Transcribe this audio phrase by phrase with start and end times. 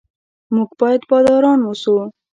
[0.55, 1.95] موږ باید باداران اوسو.